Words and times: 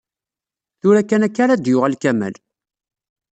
Tura 0.81 1.01
kan 1.09 1.25
akka 1.27 1.41
ara 1.43 1.55
d-yuɣal 1.63 1.95
Kamal. 2.01 2.35